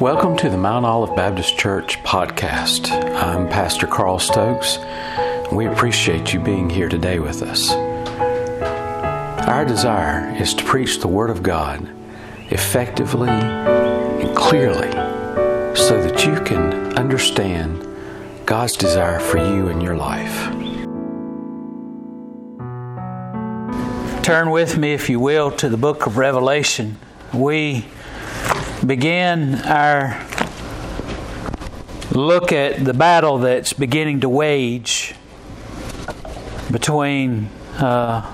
[0.00, 2.90] Welcome to the Mount Olive Baptist Church podcast.
[3.14, 4.78] I'm Pastor Carl Stokes.
[5.50, 7.70] We appreciate you being here today with us.
[9.48, 11.88] Our desire is to preach the Word of God
[12.50, 14.90] effectively and clearly
[15.74, 17.88] so that you can understand
[18.44, 20.52] God's desire for you in your life.
[24.22, 26.98] Turn with me, if you will, to the book of Revelation.
[27.32, 27.86] We
[28.86, 30.24] begin our
[32.12, 35.14] look at the battle that's beginning to wage
[36.70, 37.46] between
[37.78, 38.32] uh,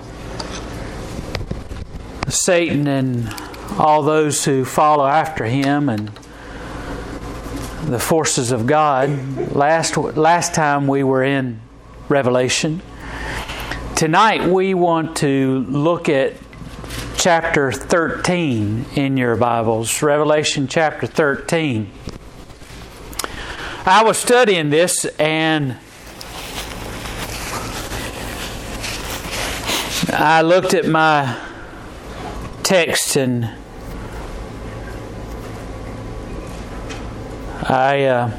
[2.28, 3.34] Satan and
[3.78, 6.08] all those who follow after him and
[7.84, 9.54] the forces of God.
[9.54, 11.60] Last last time we were in
[12.08, 12.82] Revelation.
[13.96, 16.34] Tonight we want to look at
[17.22, 21.88] chapter 13 in your Bibles, Revelation chapter 13.
[23.86, 25.78] I was studying this and
[30.08, 31.40] I looked at my
[32.64, 33.44] text and
[37.62, 38.38] I uh,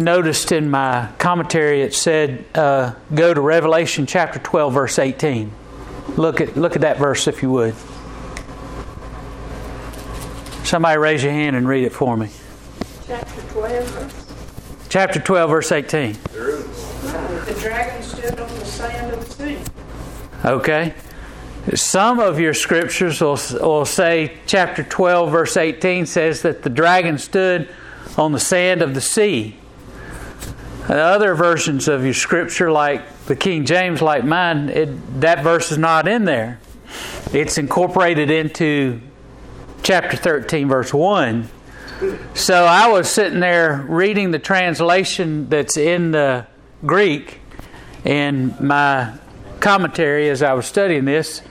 [0.00, 5.52] noticed in my commentary it said, uh, go to Revelation chapter 12, verse 18.
[6.16, 7.74] Look at, look at that verse if you would.
[10.64, 12.30] Somebody raise your hand and read it for me.
[13.06, 14.86] Chapter 12, verse.
[14.88, 16.12] Chapter 12, verse 18.
[16.12, 19.58] The dragon stood on the sand of the sea.
[20.44, 20.94] Okay.
[21.74, 27.18] Some of your scriptures will, will say, chapter 12, verse 18 says that the dragon
[27.18, 27.68] stood
[28.16, 29.56] on the sand of the sea.
[30.88, 35.78] Other versions of your scripture, like the King James, like mine, it, that verse is
[35.78, 36.60] not in there.
[37.32, 39.00] It's incorporated into
[39.82, 41.48] chapter 13, verse 1.
[42.34, 46.46] So I was sitting there reading the translation that's in the
[46.84, 47.40] Greek
[48.04, 49.18] in my
[49.58, 51.42] commentary as I was studying this,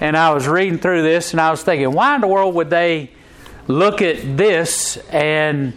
[0.00, 2.70] and I was reading through this, and I was thinking, why in the world would
[2.70, 3.10] they
[3.66, 5.74] look at this and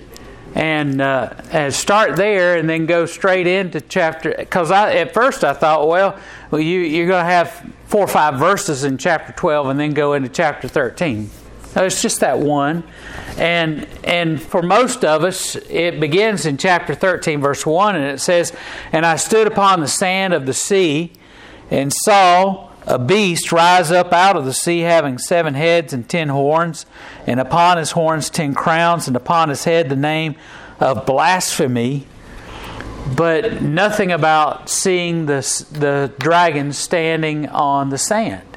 [0.56, 5.44] and, uh, and start there and then go straight into chapter because I at first
[5.44, 6.20] I thought well,
[6.52, 9.94] well you you're going to have four or five verses in chapter 12 and then
[9.94, 11.30] go into chapter 13
[11.76, 12.84] no, it's just that one.
[13.38, 18.20] And and for most of us it begins in chapter 13 verse 1 and it
[18.20, 18.54] says
[18.92, 21.12] and I stood upon the sand of the sea
[21.72, 26.30] and saw a beast rise up out of the sea, having seven heads and ten
[26.30, 26.86] horns,
[27.26, 30.36] and upon his horns ten crowns, and upon his head the name
[30.80, 32.08] of blasphemy.
[33.16, 38.48] But nothing about seeing the, the dragon standing on the sand.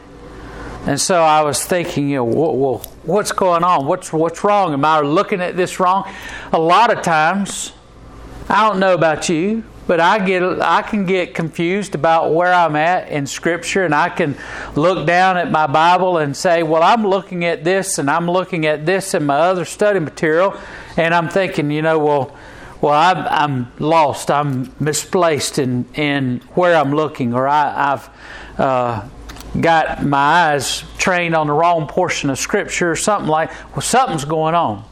[0.87, 3.87] And so I was thinking, you know, well, what's going on?
[3.87, 4.73] What's what's wrong?
[4.73, 6.09] Am I looking at this wrong?
[6.53, 7.73] A lot of times,
[8.49, 12.77] I don't know about you, but I get I can get confused about where I'm
[12.77, 14.37] at in Scripture, and I can
[14.75, 18.67] look down at my Bible and say, "Well, I'm looking at this, and I'm looking
[18.67, 20.59] at this in my other study material,"
[20.97, 22.37] and I'm thinking, you know, well,
[22.81, 28.15] well, I'm, I'm lost, I'm misplaced in in where I'm looking, or I, have
[28.59, 29.09] uh,
[29.61, 30.19] got my
[30.53, 33.51] eyes trained on the wrong portion of Scripture, or something like.
[33.73, 34.85] Well, something's going on.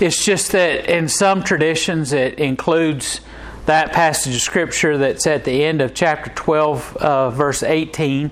[0.00, 3.20] It's just that in some traditions it includes
[3.66, 8.30] that passage of Scripture that's at the end of chapter 12, uh, verse 18.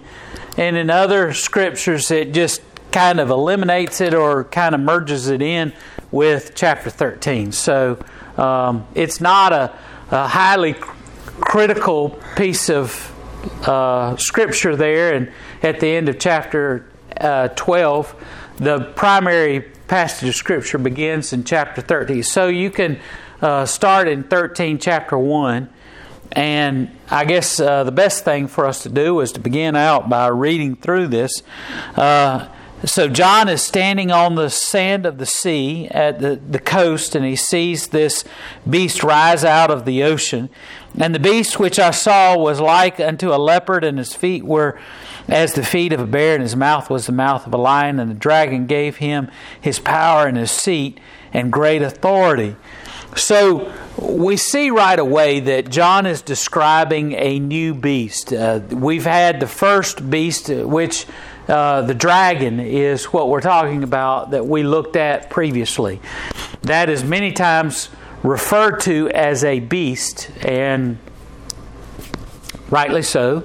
[0.56, 2.62] And in other scriptures it just
[2.92, 5.72] kind of eliminates it or kind of merges it in
[6.12, 7.50] with chapter 13.
[7.50, 8.02] So
[8.36, 9.76] um, it's not a,
[10.12, 13.12] a, highly critical piece of
[13.66, 15.14] uh, scripture there.
[15.14, 15.32] And
[15.64, 16.88] at the end of chapter
[17.20, 18.24] uh, 12,
[18.58, 22.22] the primary passage of Scripture begins in chapter 13.
[22.22, 22.98] So you can
[23.40, 25.68] uh, start in 13, chapter 1.
[26.32, 30.08] And I guess uh, the best thing for us to do is to begin out
[30.08, 31.42] by reading through this.
[31.94, 32.48] Uh,
[32.84, 37.24] so John is standing on the sand of the sea at the, the coast, and
[37.24, 38.24] he sees this
[38.68, 40.50] beast rise out of the ocean.
[40.98, 44.78] And the beast which I saw was like unto a leopard, and his feet were
[45.28, 47.98] as the feet of a bear, and his mouth was the mouth of a lion,
[47.98, 49.30] and the dragon gave him
[49.60, 50.98] his power and his seat
[51.32, 52.56] and great authority.
[53.16, 58.32] So we see right away that John is describing a new beast.
[58.32, 61.06] Uh, we've had the first beast, which
[61.48, 66.00] uh, the dragon is what we're talking about that we looked at previously.
[66.62, 67.88] That is many times
[68.22, 70.98] referred to as a beast, and
[72.70, 73.44] rightly so.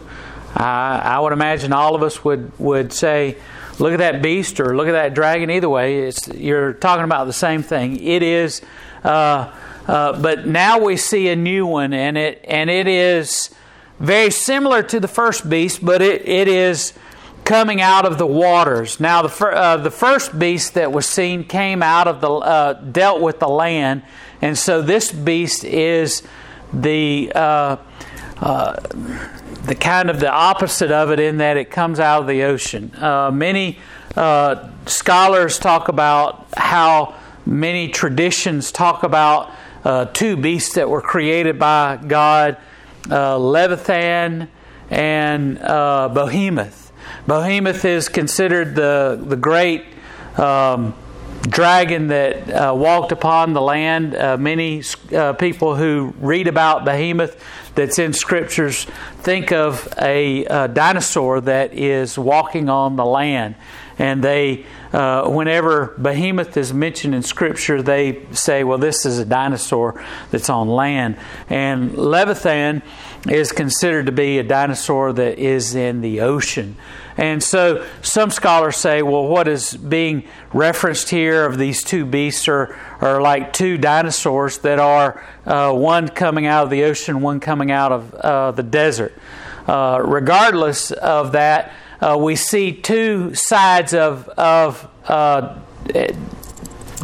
[0.56, 3.38] I, I would imagine all of us would, would say,
[3.80, 5.50] look at that beast or look at that dragon.
[5.50, 8.02] Either way, you're talking about the same thing.
[8.02, 8.62] It is,
[9.04, 9.52] uh,
[9.88, 13.50] uh, but now we see a new one, and it and it is
[14.00, 16.94] very similar to the first beast, but it, it is
[17.44, 19.00] coming out of the waters.
[19.00, 22.74] Now, the, fir- uh, the first beast that was seen came out of the, uh,
[22.74, 24.04] dealt with the land,
[24.42, 26.24] and so this beast is
[26.74, 27.32] the,
[28.42, 28.76] uh, uh
[29.66, 32.92] the kind of the opposite of it in that it comes out of the ocean.
[32.96, 33.78] Uh, many
[34.16, 37.14] uh, scholars talk about how
[37.46, 39.52] many traditions talk about
[40.14, 42.58] two beasts that were created by God
[43.08, 44.50] Leviathan
[44.90, 46.92] and Behemoth.
[47.28, 49.86] Behemoth is considered the, the great
[50.38, 50.96] um,
[51.42, 54.16] dragon that uh, walked upon the land.
[54.16, 54.84] Uh, many
[55.14, 57.44] uh, people who read about Behemoth
[57.76, 58.86] that's in scriptures
[59.20, 63.56] think of a, a dinosaur that is walking on the land.
[63.98, 69.26] And they, uh, whenever Behemoth is mentioned in Scripture, they say, well, this is a
[69.26, 71.18] dinosaur that's on land.
[71.50, 72.82] And Leviathan
[73.30, 76.78] is considered to be a dinosaur that is in the ocean.
[77.22, 82.48] And so some scholars say, well, what is being referenced here of these two beasts
[82.48, 87.40] are, are like two dinosaurs that are uh, one coming out of the ocean, one
[87.40, 89.14] coming out of uh, the desert.
[89.68, 91.72] Uh, regardless of that,
[92.02, 95.60] uh, we see two sides of, of uh,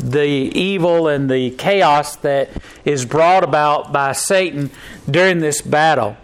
[0.02, 2.50] the evil and the chaos that
[2.86, 4.72] is brought about by Satan
[5.08, 6.18] during this battle.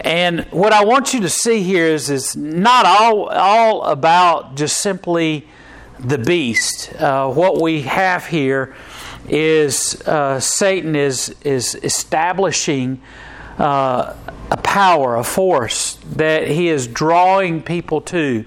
[0.00, 4.78] And what I want you to see here is, is not all, all about just
[4.80, 5.46] simply
[5.98, 6.94] the beast.
[6.94, 8.74] Uh, what we have here
[9.28, 13.00] is uh, Satan is, is establishing
[13.58, 14.14] uh,
[14.50, 18.44] a power, a force that he is drawing people to.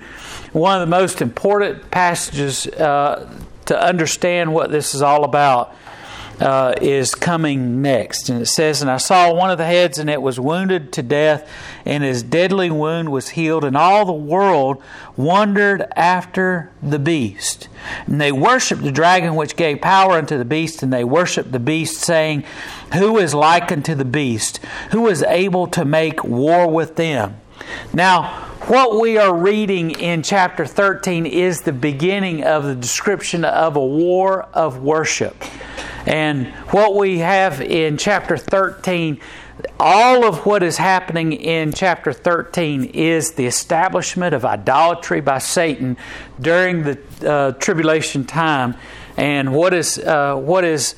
[0.54, 3.30] One of the most important passages uh,
[3.66, 5.76] to understand what this is all about
[6.42, 8.28] uh, is coming next.
[8.28, 11.04] And it says, And I saw one of the heads, and it was wounded to
[11.04, 11.48] death,
[11.86, 14.82] and his deadly wound was healed, and all the world
[15.16, 17.70] wondered after the beast.
[18.08, 21.60] And they worshipped the dragon which gave power unto the beast, and they worshipped the
[21.60, 22.44] beast, saying,
[22.94, 24.58] Who is like unto the beast?
[24.92, 27.38] Who is able to make war with them?
[27.94, 33.76] Now, what we are reading in chapter 13 is the beginning of the description of
[33.76, 35.36] a war of worship.
[36.06, 39.20] And what we have in chapter 13,
[39.80, 45.98] all of what is happening in chapter 13 is the establishment of idolatry by Satan
[46.40, 48.76] during the uh, tribulation time.
[49.18, 50.96] And what is, uh, what is,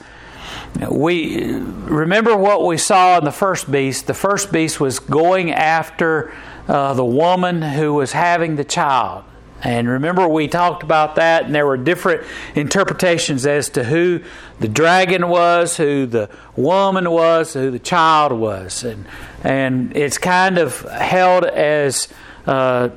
[0.89, 4.07] we remember what we saw in the first beast.
[4.07, 6.33] The first beast was going after
[6.67, 9.25] uh, the woman who was having the child.
[9.63, 12.23] And remember, we talked about that, and there were different
[12.53, 14.21] interpretations as to who
[14.59, 18.83] the dragon was, who the woman was, who the child was.
[18.83, 19.05] And,
[19.41, 22.09] and it's kind of held as
[22.45, 22.89] uh,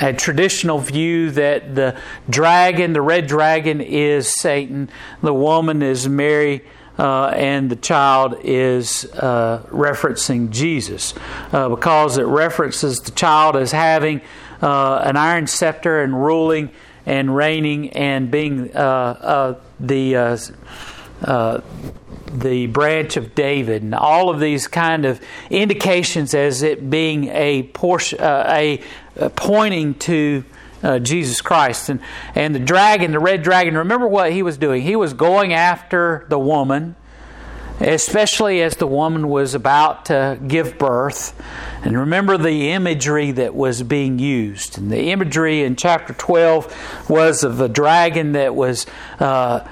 [0.00, 1.98] a traditional view that the
[2.28, 4.90] dragon, the red dragon, is Satan,
[5.22, 6.62] the woman is Mary.
[6.98, 11.14] Uh, and the child is uh, referencing Jesus
[11.50, 14.20] uh, because it references the child as having
[14.62, 16.70] uh, an iron scepter and ruling
[17.04, 20.38] and reigning and being uh, uh, the uh,
[21.24, 21.60] uh,
[22.32, 27.64] the branch of David, and all of these kind of indications as it being a
[27.64, 28.80] portion, a,
[29.36, 30.42] pointing to
[30.82, 31.88] uh, Jesus Christ.
[31.88, 32.00] And,
[32.34, 34.82] and the dragon, the red dragon, remember what he was doing?
[34.82, 36.96] He was going after the woman
[37.82, 41.40] especially as the woman was about to give birth.
[41.84, 44.78] And remember the imagery that was being used.
[44.78, 48.86] And the imagery in chapter 12 was of a dragon that was.
[49.18, 49.66] Uh,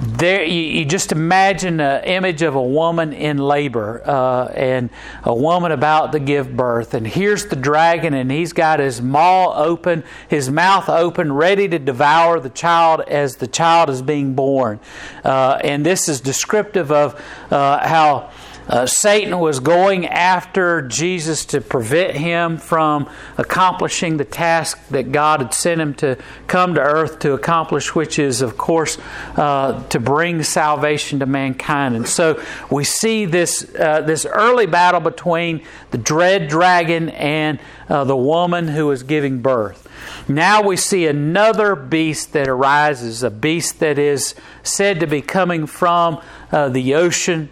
[0.00, 4.90] there you, you, just imagine an image of a woman in labor uh, and
[5.24, 9.52] a woman about to give birth and here's the dragon and he's got his maw
[9.56, 14.78] open his mouth open ready to devour the child as the child is being born.
[15.24, 18.30] Uh, and this is descriptive of uh, how
[18.68, 23.08] uh, Satan was going after Jesus to prevent him from
[23.38, 28.18] accomplishing the task that God had sent him to come to earth to accomplish, which
[28.18, 28.98] is, of course,
[29.36, 31.96] uh, to bring salvation to mankind.
[31.96, 37.58] And so we see this, uh, this early battle between the dread dragon and
[37.88, 39.88] uh, the woman who is giving birth.
[40.28, 45.66] Now we see another beast that arises, a beast that is said to be coming
[45.66, 46.20] from
[46.52, 47.48] uh, the ocean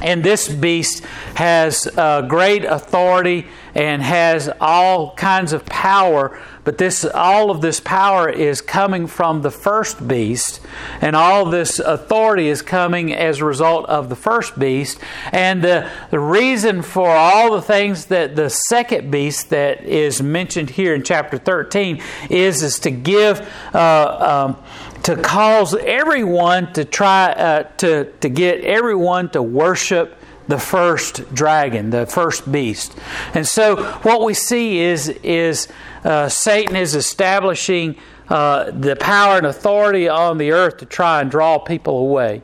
[0.00, 6.40] and this beast has uh, great authority and has all kinds of power.
[6.62, 10.60] But this, all of this power is coming from the first beast,
[11.00, 14.98] and all this authority is coming as a result of the first beast.
[15.32, 20.70] And the, the reason for all the things that the second beast that is mentioned
[20.70, 23.46] here in chapter 13 is, is to give.
[23.74, 24.64] Uh, um,
[25.04, 30.16] to cause everyone to try uh, to, to get everyone to worship
[30.48, 32.96] the first dragon, the first beast.
[33.32, 35.68] And so what we see is, is
[36.04, 37.96] uh, Satan is establishing
[38.28, 42.42] uh, the power and authority on the earth to try and draw people away.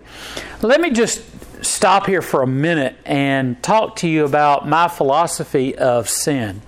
[0.62, 1.20] Let me just
[1.62, 6.62] stop here for a minute and talk to you about my philosophy of sin.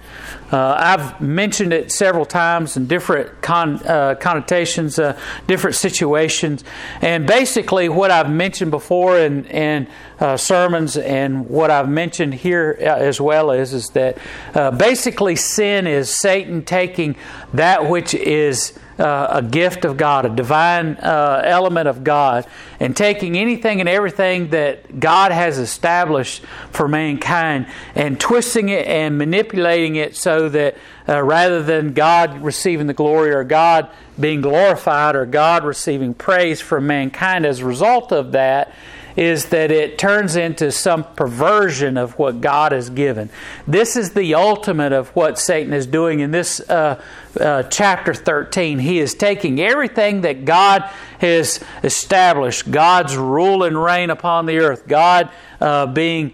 [0.51, 6.63] Uh, I've mentioned it several times in different con, uh, connotations, uh, different situations,
[7.01, 9.89] and basically what I've mentioned before in, in
[10.21, 14.19] uh, sermons and what I've mentioned here uh, as well is is that
[14.55, 17.17] uh, basically sin is Satan taking
[17.55, 22.47] that which is uh, a gift of God, a divine uh, element of God,
[22.79, 29.19] and taking anything and everything that God has established for mankind and twisting it and
[29.19, 30.77] manipulating it so that
[31.09, 36.61] uh, rather than God receiving the glory or God being glorified or God receiving praise
[36.61, 38.73] from mankind as a result of that,
[39.17, 43.31] is that it turns into some perversion of what God has given.
[43.67, 47.03] This is the ultimate of what Satan is doing in this uh,
[47.39, 48.79] uh, chapter 13.
[48.79, 50.83] He is taking everything that God
[51.19, 55.31] has established, God's rule and reign upon the earth, God
[55.61, 56.33] uh, being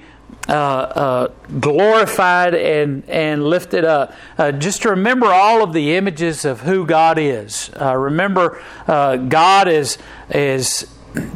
[0.48, 1.28] uh, uh,
[1.60, 4.12] glorified and, and lifted up.
[4.38, 7.70] Uh, just remember all of the images of who God is.
[7.78, 9.98] Uh, remember, uh, God is,
[10.30, 10.86] is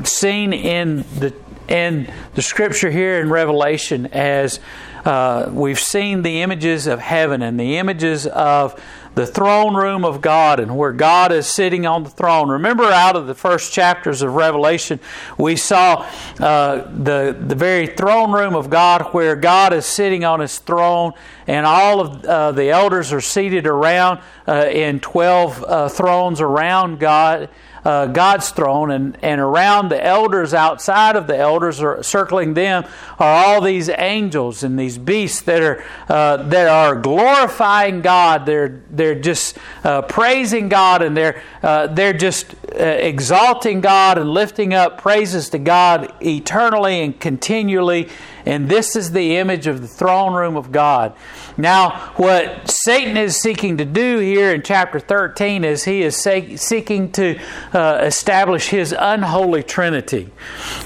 [0.04, 1.34] seen in the
[1.68, 4.60] in the scripture here in Revelation as
[5.04, 8.80] uh, we've seen the images of heaven and the images of
[9.14, 12.48] the throne room of God and where God is sitting on the throne.
[12.48, 15.00] Remember, out of the first chapters of Revelation,
[15.38, 16.06] we saw
[16.40, 21.12] uh, the the very throne room of God, where God is sitting on His throne,
[21.46, 26.98] and all of uh, the elders are seated around uh, in twelve uh, thrones around
[26.98, 27.48] God
[27.84, 32.84] uh, God's throne, and, and around the elders, outside of the elders, or circling them,
[33.18, 38.46] are all these angels and these beasts that are uh, that are glorifying God.
[38.46, 45.00] They're they're just uh, praising God, and they're they're just exalting God and lifting up
[45.00, 48.08] praises to God eternally and continually.
[48.44, 51.14] And this is the image of the throne room of God.
[51.56, 57.12] Now, what Satan is seeking to do here in chapter 13 is he is seeking
[57.12, 57.38] to
[57.72, 60.30] uh, establish his unholy trinity.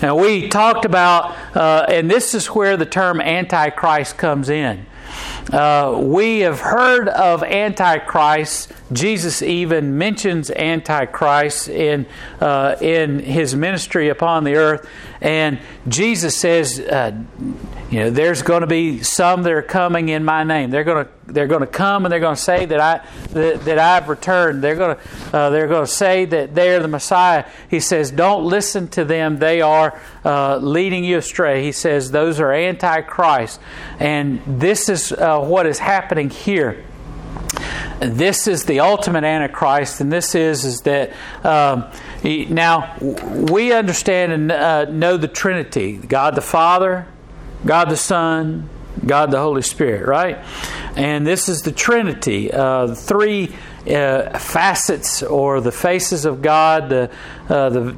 [0.03, 4.87] Now, we talked about, uh, and this is where the term Antichrist comes in.
[5.53, 8.73] Uh, we have heard of Antichrist.
[8.93, 12.07] Jesus even mentions Antichrist in
[12.41, 14.89] uh, in his ministry upon the earth,
[15.27, 17.11] and Jesus says, uh,
[17.91, 20.71] you know, there's going to be some that are coming in my name.
[20.71, 23.65] They're going to they're going to come and they're going to say that I that,
[23.65, 24.63] that I've returned.
[24.63, 27.45] They're going to uh, they're going to say that they're the Messiah.
[27.69, 29.39] He says, don't listen to them.
[29.39, 31.65] They are uh, leading you astray.
[31.65, 33.61] He says those are antichrist,
[33.99, 36.85] and this is uh, what is happening here
[38.01, 41.13] this is the ultimate antichrist and this is is that
[41.45, 41.85] um,
[42.23, 47.07] now we understand and uh, know the trinity god the father
[47.65, 48.69] god the son
[49.05, 50.39] god the holy spirit right?
[50.95, 53.55] And this is the trinity uh, three
[53.89, 57.11] uh, facets or the faces of god the,
[57.49, 57.97] uh, the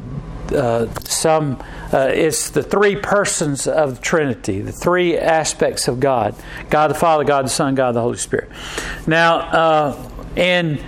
[0.53, 6.35] uh, some uh, it's the three persons of the Trinity, the three aspects of God
[6.71, 8.51] God the Father, God the Son, God the Holy Spirit.
[9.07, 10.83] Now, uh, in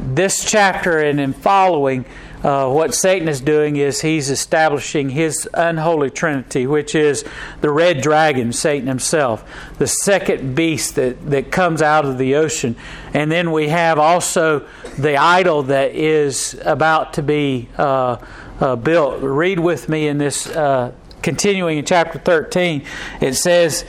[0.00, 2.04] this chapter and in following,
[2.42, 7.24] uh, what Satan is doing is he's establishing his unholy trinity, which is
[7.60, 9.44] the red dragon, Satan himself,
[9.78, 12.76] the second beast that, that comes out of the ocean.
[13.12, 14.66] And then we have also
[14.96, 18.16] the idol that is about to be uh,
[18.58, 19.20] uh, built.
[19.22, 20.92] Read with me in this, uh,
[21.22, 22.86] continuing in chapter 13.
[23.20, 23.84] It says,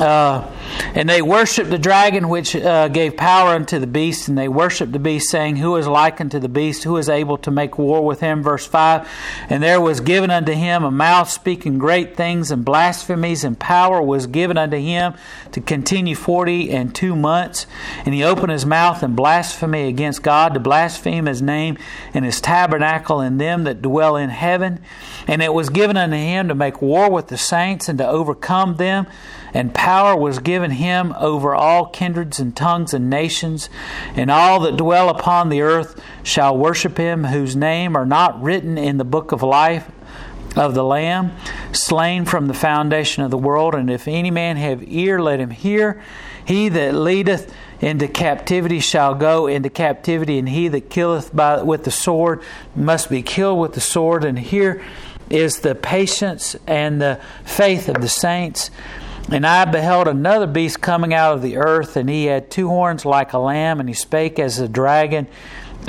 [0.00, 0.48] uh,
[0.94, 4.92] and they worshipped the dragon which uh, gave power unto the beast, and they worshipped
[4.92, 6.84] the beast, saying, Who is like unto the beast?
[6.84, 8.42] Who is able to make war with him?
[8.42, 9.08] Verse 5
[9.48, 14.00] And there was given unto him a mouth speaking great things, and blasphemies, and power
[14.02, 15.14] was given unto him
[15.52, 17.66] to continue forty and two months.
[18.04, 21.78] And he opened his mouth in blasphemy against God, to blaspheme his name
[22.14, 24.80] and his tabernacle, and them that dwell in heaven.
[25.26, 28.76] And it was given unto him to make war with the saints, and to overcome
[28.76, 29.06] them
[29.54, 33.68] and power was given him over all kindreds and tongues and nations,
[34.14, 38.78] and all that dwell upon the earth shall worship him, whose name are not written
[38.78, 39.90] in the book of life
[40.56, 41.32] of the Lamb,
[41.72, 43.74] slain from the foundation of the world.
[43.74, 46.02] And if any man have ear, let him hear.
[46.44, 51.84] He that leadeth into captivity shall go into captivity, and he that killeth by, with
[51.84, 52.42] the sword
[52.74, 54.24] must be killed with the sword.
[54.24, 54.82] And here
[55.30, 58.70] is the patience and the faith of the saints.
[59.30, 63.04] And I beheld another beast coming out of the earth, and he had two horns
[63.04, 65.26] like a lamb, and he spake as a dragon.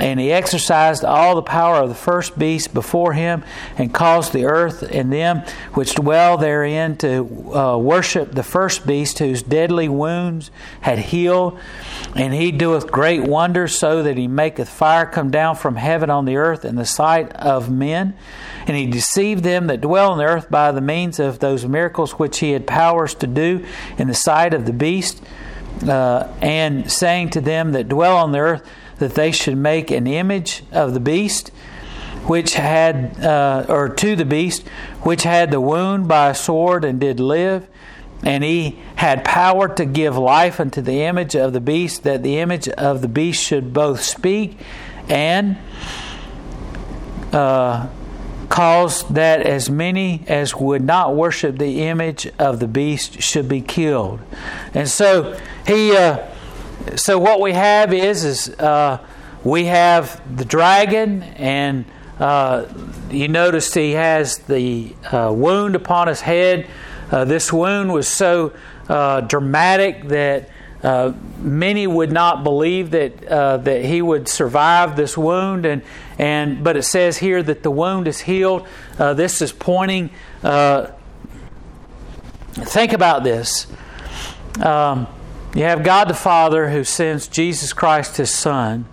[0.00, 3.44] And he exercised all the power of the first beast before him,
[3.76, 5.42] and caused the earth and them
[5.74, 11.58] which dwell therein to uh, worship the first beast, whose deadly wounds had healed.
[12.16, 16.24] And he doeth great wonders, so that he maketh fire come down from heaven on
[16.24, 18.16] the earth in the sight of men.
[18.66, 22.12] And he deceived them that dwell on the earth by the means of those miracles
[22.12, 23.66] which he had powers to do
[23.98, 25.22] in the sight of the beast.
[25.86, 28.68] Uh, and saying to them that dwell on the earth,
[29.00, 31.48] that they should make an image of the beast,
[32.26, 34.68] which had, uh, or to the beast,
[35.02, 37.66] which had the wound by a sword and did live.
[38.22, 42.38] And he had power to give life unto the image of the beast, that the
[42.38, 44.58] image of the beast should both speak
[45.08, 45.56] and
[47.32, 47.88] uh,
[48.50, 53.62] cause that as many as would not worship the image of the beast should be
[53.62, 54.20] killed.
[54.74, 55.96] And so he.
[55.96, 56.26] Uh,
[56.96, 58.98] so what we have is is uh,
[59.44, 61.84] we have the dragon, and
[62.18, 62.66] uh,
[63.10, 66.66] you notice he has the uh, wound upon his head.
[67.10, 68.52] Uh, this wound was so
[68.88, 70.48] uh, dramatic that
[70.82, 75.82] uh, many would not believe that that he would survive this wound, and
[76.18, 78.66] and but it says here that the wound is healed.
[78.96, 80.10] this is pointing.
[82.54, 83.66] think about this.
[84.60, 85.06] Um,
[85.54, 88.86] you have God the Father who sends Jesus Christ, his Son.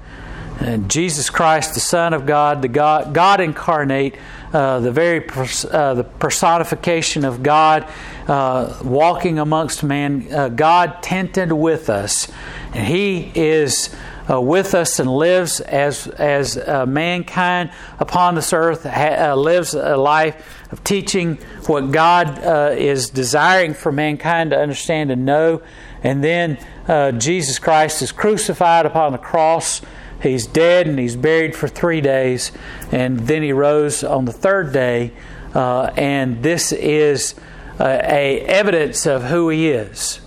[0.60, 4.16] And Jesus Christ, the Son of God, the God, God incarnate,
[4.52, 7.88] uh, the very pers- uh, the personification of God,
[8.28, 12.28] uh, walking amongst man, uh, God tented with us,
[12.74, 13.96] and He is
[14.28, 19.96] uh, with us and lives as as uh, mankind upon this earth ha- lives a
[19.96, 21.36] life of teaching
[21.68, 25.62] what God is desiring for mankind to understand and know.
[26.04, 26.58] And then
[26.88, 29.82] uh, Jesus Christ is crucified upon the cross.
[30.22, 32.52] He's dead and he's buried for three days,
[32.92, 35.14] and then he rose on the third day.
[35.54, 37.36] Uh, and this is
[37.80, 40.20] uh, a evidence of who he is.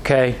[0.00, 0.36] Okay.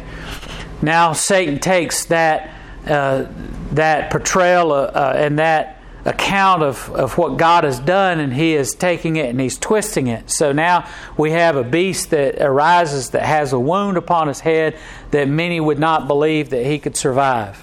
[0.82, 2.50] Now Satan takes that
[2.86, 3.26] uh,
[3.72, 8.74] that portrayal uh, and that account of, of what God has done, and he is
[8.74, 10.30] taking it and he's twisting it.
[10.30, 14.76] So now we have a beast that arises that has a wound upon his head
[15.10, 17.62] that many would not believe that he could survive.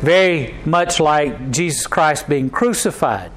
[0.00, 3.30] Very much like Jesus Christ being crucified.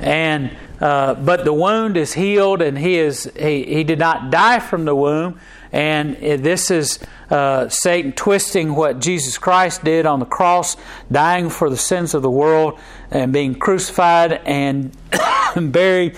[0.00, 4.60] And uh, but the wound is healed, and he is he, he did not die
[4.60, 5.38] from the wound.
[5.72, 6.98] And this is
[7.30, 10.76] uh, Satan twisting what Jesus Christ did on the cross,
[11.12, 12.78] dying for the sins of the world,
[13.10, 14.96] and being crucified and
[15.72, 16.16] buried,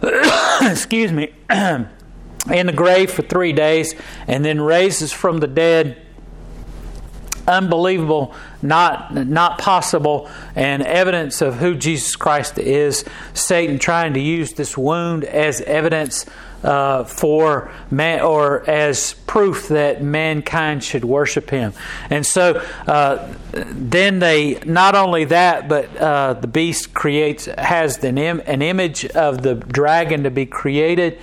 [0.62, 3.94] excuse me, in the grave for three days,
[4.26, 6.02] and then raises from the dead
[7.48, 13.04] unbelievable, not not possible, and evidence of who Jesus Christ is.
[13.34, 16.26] Satan trying to use this wound as evidence
[16.64, 21.72] uh, for man, or as proof that mankind should worship him.
[22.10, 28.18] And so uh, then they not only that, but uh, the beast creates has an,
[28.18, 31.20] Im- an image of the dragon to be created,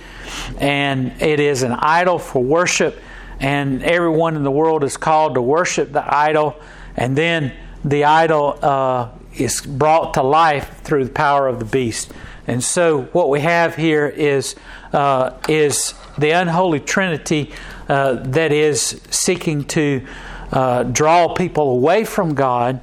[0.58, 2.98] and it is an idol for worship.
[3.38, 6.56] And everyone in the world is called to worship the idol,
[6.96, 7.52] and then
[7.84, 12.12] the idol uh, is brought to life through the power of the beast.
[12.46, 14.54] And so, what we have here is
[14.92, 17.52] uh, is the unholy Trinity
[17.88, 20.06] uh, that is seeking to
[20.52, 22.80] uh, draw people away from God,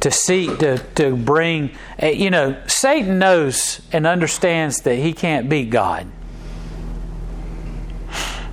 [0.00, 1.70] to seek to to bring.
[2.02, 6.06] Uh, you know, Satan knows and understands that he can't beat God.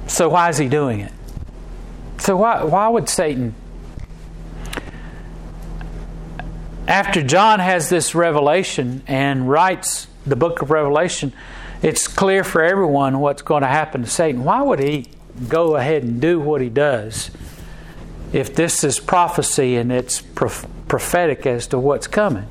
[0.05, 1.11] So why is he doing it?
[2.19, 3.55] So why why would Satan?
[6.87, 11.33] After John has this revelation and writes the book of Revelation,
[11.81, 14.43] it's clear for everyone what's going to happen to Satan.
[14.43, 15.07] Why would he
[15.47, 17.29] go ahead and do what he does
[18.33, 22.47] if this is prophecy and it's prophetic as to what's coming.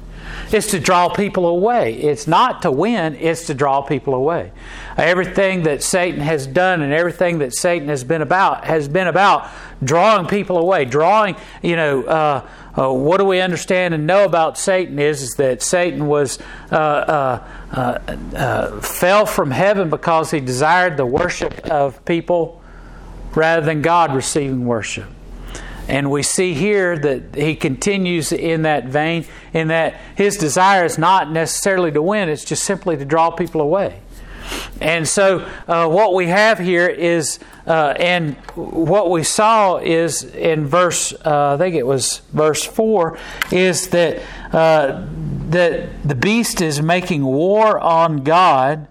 [0.52, 1.94] It's to draw people away.
[1.94, 4.52] It's not to win, it's to draw people away.
[4.96, 9.48] Everything that Satan has done and everything that Satan has been about has been about
[9.82, 14.58] drawing people away, drawing, you know, uh, uh, what do we understand and know about
[14.58, 16.38] Satan is, is that Satan was
[16.70, 22.62] uh, uh, uh, uh fell from heaven because he desired the worship of people
[23.34, 25.06] rather than God receiving worship.
[25.88, 30.98] And we see here that he continues in that vein, in that his desire is
[30.98, 34.00] not necessarily to win, it's just simply to draw people away.
[34.80, 40.66] And so, uh, what we have here is, uh, and what we saw is in
[40.66, 43.18] verse, uh, I think it was verse 4,
[43.50, 44.22] is that,
[44.52, 45.06] uh,
[45.48, 48.86] that the beast is making war on God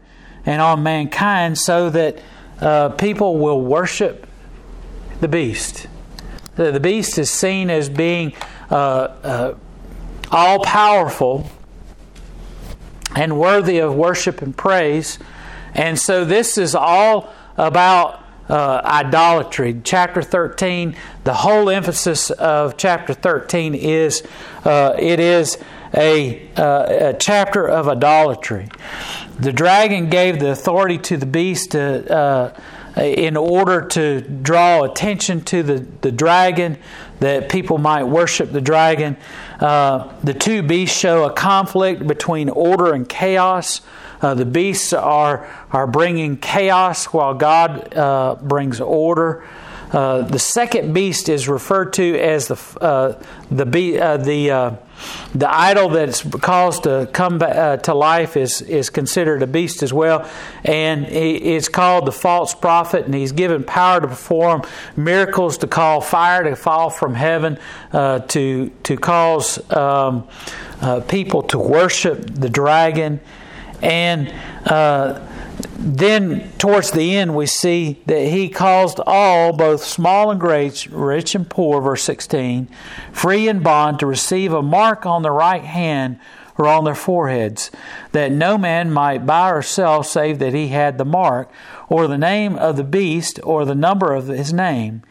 [0.45, 2.19] and on mankind so that
[2.59, 4.27] uh, people will worship
[5.19, 5.87] the beast.
[6.55, 8.33] The, the beast is seen as being
[8.69, 9.55] uh, uh,
[10.31, 11.49] all powerful
[13.15, 15.19] and worthy of worship and praise.
[15.73, 19.79] And so this is all about uh, idolatry.
[19.83, 24.23] Chapter 13, the whole emphasis of chapter 13 is
[24.63, 25.57] uh, it is
[25.93, 28.67] a, uh, a, chapter of idolatry.
[29.39, 32.59] The dragon gave the authority to the beast to uh,
[32.97, 36.77] in order to draw attention to the, the dragon,
[37.19, 39.17] that people might worship the dragon.
[39.59, 43.81] Uh, the two beasts show a conflict between order and chaos.
[44.21, 49.43] Uh, the beasts are, are bringing chaos while God uh, brings order.
[49.91, 54.77] Uh, the second beast is referred to as the uh, the be, uh, the
[55.33, 59.91] the idol that's caused to come uh, to life is is considered a beast as
[59.93, 60.29] well,
[60.63, 64.63] and it's called the false prophet, and he's given power to perform
[64.95, 67.57] miracles, to call fire to fall from heaven,
[67.91, 70.27] to to cause um,
[71.07, 73.19] people to worship the dragon,
[73.81, 74.33] and
[75.85, 81.35] then towards the end we see that he caused all both small and great rich
[81.35, 82.67] and poor verse 16
[83.11, 86.19] free and bond to receive a mark on the right hand
[86.57, 87.69] or on their foreheads
[88.13, 91.51] that no man might buy or sell save that he had the mark
[91.87, 95.03] or the name of the beast or the number of his name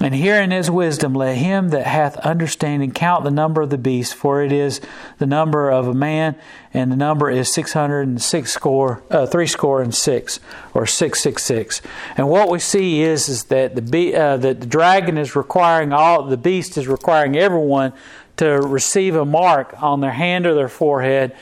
[0.00, 1.14] and herein is wisdom.
[1.14, 4.80] Let him that hath understanding count the number of the beast, for it is
[5.18, 6.36] the number of a man,
[6.74, 10.40] and the number is six hundred and six score, uh, three score and six,
[10.74, 11.82] or six six six.
[12.16, 15.92] And what we see is is that the be- uh, that the dragon is requiring
[15.92, 17.92] all the beast is requiring everyone
[18.36, 21.34] to receive a mark on their hand or their forehead.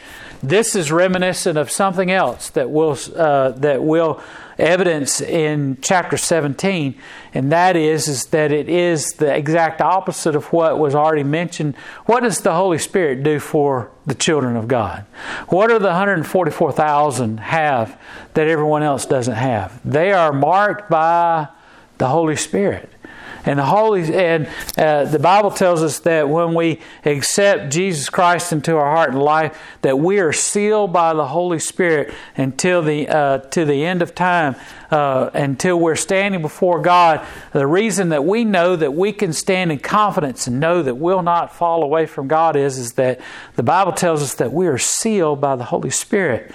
[0.43, 4.23] This is reminiscent of something else that will uh, that will
[4.59, 6.95] evidence in chapter 17,
[7.33, 11.77] and that is, is that it is the exact opposite of what was already mentioned.
[12.07, 15.05] What does the Holy Spirit do for the children of God?
[15.49, 18.01] What do the 144,000 have
[18.35, 19.81] that everyone else doesn't have?
[19.85, 21.49] They are marked by
[21.99, 22.91] the Holy Spirit.
[23.47, 28.53] And the Holy and uh, the Bible tells us that when we accept Jesus Christ
[28.53, 33.09] into our heart and life, that we are sealed by the Holy Spirit until the
[33.09, 34.57] uh, to the end of time,
[34.91, 37.27] uh, until we're standing before God.
[37.53, 41.23] The reason that we know that we can stand in confidence and know that we'll
[41.23, 43.21] not fall away from God is is that
[43.57, 46.53] the Bible tells us that we are sealed by the Holy Spirit.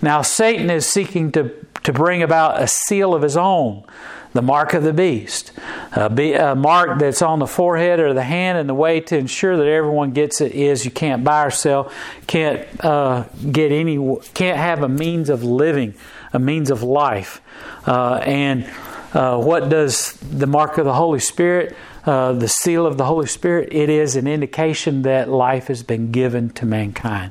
[0.00, 1.52] Now Satan is seeking to
[1.84, 3.84] to bring about a seal of his own
[4.32, 5.52] the mark of the beast.
[5.92, 9.16] Uh, be, a mark that's on the forehead or the hand, and the way to
[9.16, 11.90] ensure that everyone gets it is you can't buy or sell,
[12.26, 13.98] can't uh, get any,
[14.34, 15.94] can't have a means of living,
[16.32, 17.40] a means of life.
[17.86, 18.64] Uh, and
[19.14, 21.76] uh, what does the mark of the Holy Spirit?
[22.04, 26.10] uh, the seal of the Holy Spirit, it is an indication that life has been
[26.10, 27.30] given to mankind.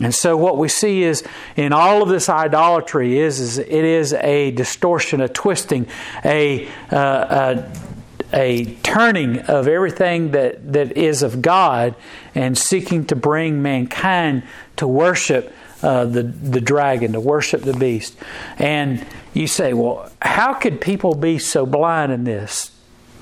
[0.00, 1.24] And so what we see is
[1.56, 5.86] in all of this idolatry is, is it is a distortion, a twisting,
[6.24, 7.92] a, uh, a
[8.34, 11.94] a turning of everything that, that is of God
[12.34, 14.42] and seeking to bring mankind
[14.76, 18.16] to worship uh, the, the dragon, to worship the beast.
[18.58, 22.72] And you say, well, how could people be so blind in this?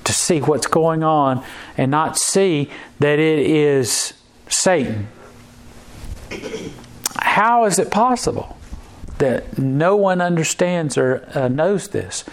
[0.03, 1.43] to see what's going on
[1.77, 2.69] and not see
[2.99, 4.13] that it is
[4.47, 5.07] Satan.
[7.19, 8.57] How is it possible
[9.19, 12.25] that no one understands or uh, knows this?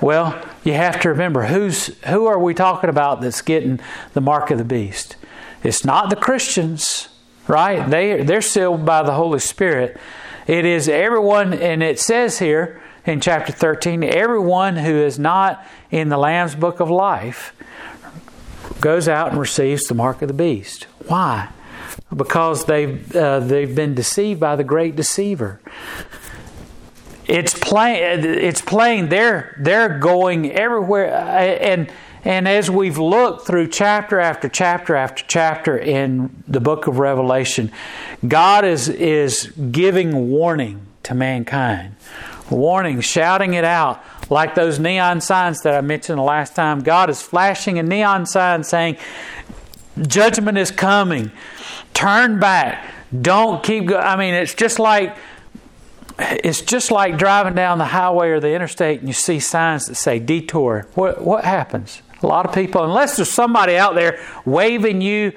[0.00, 3.80] Well, you have to remember who's who are we talking about that's getting
[4.12, 5.16] the mark of the beast?
[5.62, 7.08] It's not the Christians,
[7.48, 7.88] right?
[7.88, 9.98] They they're sealed by the Holy Spirit.
[10.46, 16.08] It is everyone, and it says here in chapter 13 everyone who is not in
[16.08, 17.52] the Lamb's book of life.
[18.80, 20.84] goes out and receives the mark of the beast.
[21.06, 21.48] Why?
[22.14, 25.60] Because they've uh, they've been deceived by the great deceiver.
[27.26, 28.24] It's plain.
[28.24, 29.08] It's plain.
[29.08, 31.90] They're they're going everywhere, and
[32.26, 37.70] and as we've looked through chapter after chapter after chapter in the book of Revelation,
[38.26, 41.94] God is is giving warning to mankind,
[42.50, 46.80] warning, shouting it out like those neon signs that I mentioned the last time.
[46.80, 48.96] God is flashing a neon sign saying,
[50.02, 51.30] "Judgment is coming.
[51.94, 52.90] Turn back.
[53.22, 54.02] Don't keep." going.
[54.02, 55.16] I mean, it's just like
[56.18, 59.94] it's just like driving down the highway or the interstate and you see signs that
[59.94, 60.88] say detour.
[60.96, 62.02] What what happens?
[62.22, 65.32] A lot of people, unless there's somebody out there waving you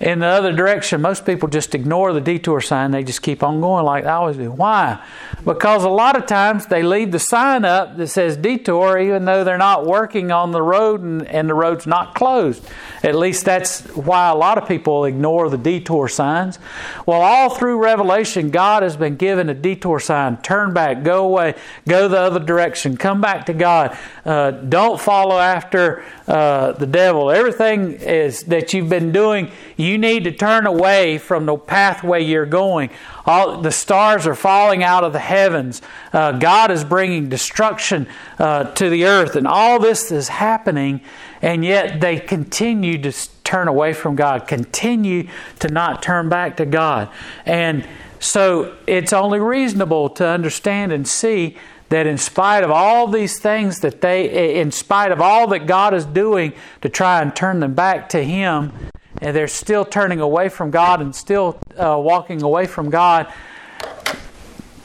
[0.00, 2.90] in the other direction, most people just ignore the detour sign.
[2.90, 4.50] They just keep on going like they always do.
[4.50, 5.04] Why?
[5.44, 9.44] Because a lot of times they leave the sign up that says detour even though
[9.44, 12.66] they're not working on the road and, and the road's not closed.
[13.02, 16.58] At least that's why a lot of people ignore the detour signs.
[17.04, 20.38] Well, all through Revelation, God has been given a detour sign.
[20.38, 23.98] Turn back, go away, go the other direction, come back to God.
[24.24, 27.30] Uh, don't follow after uh, the devil.
[27.30, 32.46] Everything is that you've been doing, you need to turn away from the pathway you're
[32.46, 32.90] going.
[33.26, 35.82] All the stars are falling out of the heavens.
[36.12, 38.06] Uh, God is bringing destruction
[38.38, 41.00] uh, to the earth, and all this is happening,
[41.42, 43.12] and yet they continue to
[43.44, 47.08] turn away from God, continue to not turn back to God.
[47.44, 47.86] And
[48.20, 51.56] so it's only reasonable to understand and see
[51.88, 55.92] that in spite of all these things that they, in spite of all that God
[55.92, 58.72] is doing to try and turn them back to Him,
[59.20, 63.32] and they're still turning away from God and still uh, walking away from God,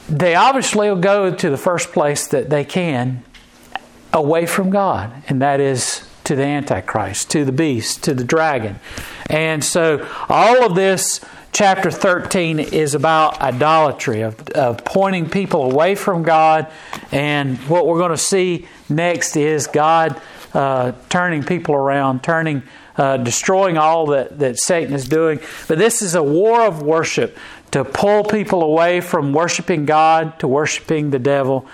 [0.10, 3.24] they obviously will go to the first place that they can
[4.14, 8.80] away from God, and that is to the Antichrist, to the beast, to the dragon.
[9.30, 11.22] And so all of this
[11.52, 16.68] chapter 13 is about idolatry, of, of pointing people away from God.
[17.12, 20.20] And what we're going to see next is God
[20.54, 22.64] uh, turning people around, turning
[22.98, 25.40] uh, destroying all that, that Satan is doing.
[25.68, 27.38] But this is a war of worship
[27.72, 31.66] to pull people away from worshiping God to worshiping the devil,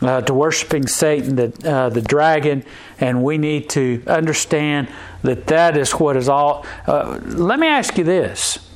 [0.00, 2.64] uh, to worshiping Satan, the, uh, the dragon.
[2.98, 4.88] And we need to understand
[5.22, 6.64] that that is what is all.
[6.86, 8.69] Uh, let me ask you this.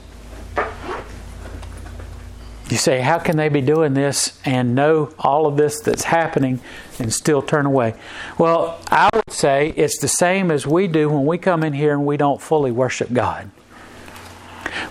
[2.71, 6.61] You say, how can they be doing this and know all of this that's happening
[6.99, 7.95] and still turn away?
[8.39, 11.93] Well, I would say it's the same as we do when we come in here
[11.93, 13.51] and we don't fully worship God.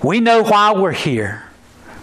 [0.04, 1.46] We know why we're here.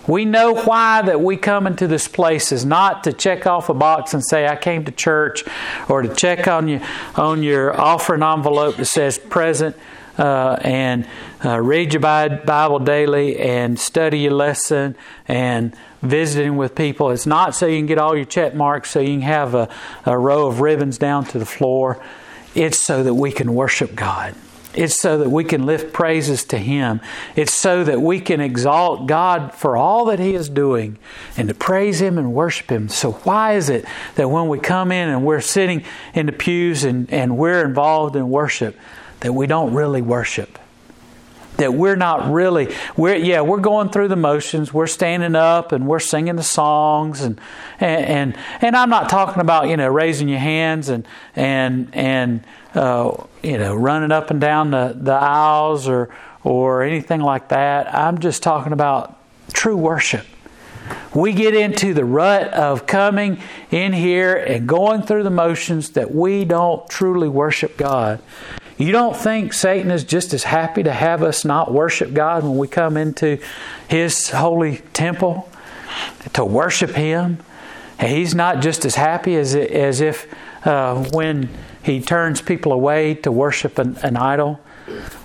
[0.08, 3.74] We know why that we come into this place is not to check off a
[3.74, 5.44] box and say I came to church,
[5.88, 6.80] or to check on your
[7.14, 9.76] on your offering envelope that says present,
[10.18, 11.06] uh, and
[11.44, 14.96] uh, read your Bible daily and study your lesson
[15.28, 17.10] and visiting with people.
[17.10, 19.68] It's not so you can get all your check marks so you can have a,
[20.06, 22.02] a row of ribbons down to the floor.
[22.54, 24.34] It's so that we can worship God.
[24.72, 27.00] It's so that we can lift praises to Him.
[27.34, 30.96] It's so that we can exalt God for all that He is doing
[31.36, 32.88] and to praise Him and worship Him.
[32.88, 36.84] So, why is it that when we come in and we're sitting in the pews
[36.84, 38.76] and, and we're involved in worship,
[39.20, 40.58] that we don't really worship?
[41.60, 45.86] that we're not really we're yeah we're going through the motions we're standing up and
[45.86, 47.38] we're singing the songs and
[47.78, 51.06] and and, and I'm not talking about you know raising your hands and
[51.36, 56.08] and and uh, you know running up and down the, the aisles or
[56.44, 59.18] or anything like that I'm just talking about
[59.52, 60.24] true worship
[61.14, 63.38] we get into the rut of coming
[63.70, 68.20] in here and going through the motions that we don't truly worship God.
[68.80, 72.56] You don't think Satan is just as happy to have us not worship God when
[72.56, 73.38] we come into
[73.88, 75.46] his holy temple
[76.32, 77.40] to worship him?
[78.00, 80.26] He's not just as happy as, as if
[80.66, 81.50] uh, when
[81.82, 84.58] he turns people away to worship an, an idol.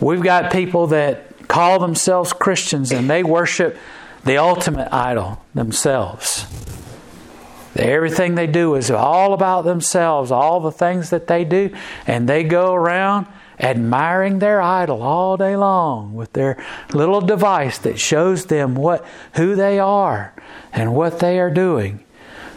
[0.01, 3.77] We've got people that call themselves Christians and they worship
[4.25, 6.45] the ultimate idol themselves.
[7.77, 11.73] Everything they do is all about themselves, all the things that they do,
[12.05, 13.27] and they go around
[13.59, 16.63] admiring their idol all day long with their
[16.93, 20.33] little device that shows them what who they are
[20.73, 22.03] and what they are doing.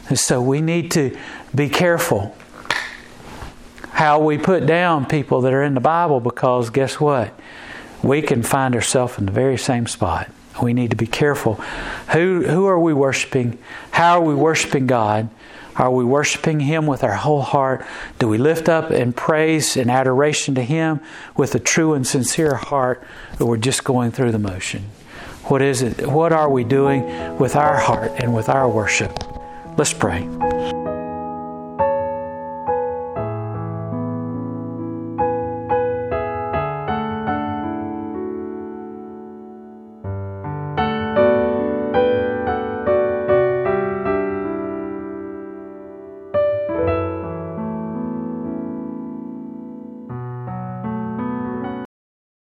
[0.08, 1.16] And so we need to
[1.54, 2.36] be careful
[3.90, 7.32] how we put down people that are in the Bible because guess what?
[8.02, 10.30] We can find ourselves in the very same spot.
[10.62, 11.54] We need to be careful.
[12.12, 13.58] Who who are we worshiping?
[13.90, 15.28] How are we worshiping God?
[15.78, 17.86] Are we worshiping Him with our whole heart?
[18.18, 21.00] Do we lift up in praise and adoration to Him
[21.36, 23.02] with a true and sincere heart,
[23.38, 24.90] or we're just going through the motion?
[25.44, 26.06] What is it?
[26.06, 29.12] What are we doing with our heart and with our worship?
[29.78, 30.26] Let's pray.